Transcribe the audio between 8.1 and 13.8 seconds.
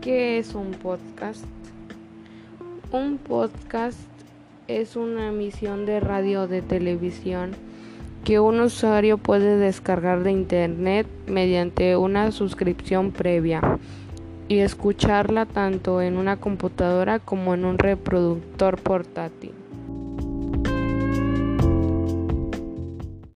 que un usuario puede descargar de internet mediante una suscripción previa